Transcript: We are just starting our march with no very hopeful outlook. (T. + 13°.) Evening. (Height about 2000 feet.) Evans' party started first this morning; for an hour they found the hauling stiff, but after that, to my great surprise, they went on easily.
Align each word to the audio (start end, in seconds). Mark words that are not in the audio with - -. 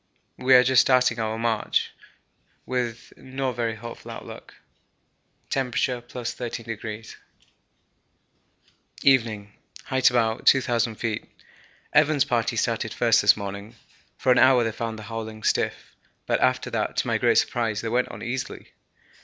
We 0.39 0.55
are 0.55 0.63
just 0.63 0.81
starting 0.81 1.19
our 1.19 1.37
march 1.37 1.91
with 2.65 3.13
no 3.17 3.51
very 3.51 3.75
hopeful 3.75 4.09
outlook. 4.09 4.55
(T. 5.51 5.59
+ 5.59 5.59
13°.) 5.59 7.15
Evening. 9.03 9.53
(Height 9.83 10.09
about 10.09 10.47
2000 10.47 10.95
feet.) 10.95 11.29
Evans' 11.93 12.25
party 12.25 12.55
started 12.55 12.91
first 12.95 13.21
this 13.21 13.37
morning; 13.37 13.75
for 14.17 14.31
an 14.31 14.39
hour 14.39 14.63
they 14.63 14.71
found 14.71 14.97
the 14.97 15.03
hauling 15.03 15.43
stiff, 15.43 15.95
but 16.25 16.39
after 16.39 16.71
that, 16.71 16.97
to 16.97 17.05
my 17.05 17.19
great 17.19 17.37
surprise, 17.37 17.81
they 17.81 17.89
went 17.89 18.07
on 18.09 18.23
easily. 18.23 18.71